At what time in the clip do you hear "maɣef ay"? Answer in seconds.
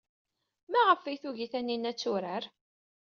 0.71-1.17